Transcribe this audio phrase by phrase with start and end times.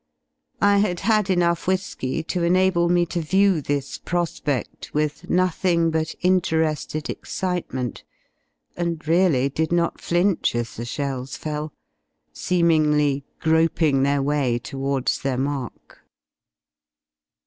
[0.63, 6.15] I had had enough whisky to enable me to view this prospedt with nothing but
[6.23, 8.03] intere^ed excitement,
[8.75, 11.71] and really did not flinch as the shells fell,
[12.33, 15.99] seemingly groping their way towards their mark.